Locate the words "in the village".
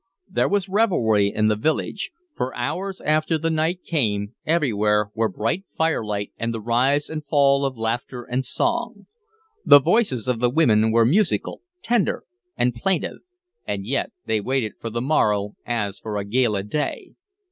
1.27-2.09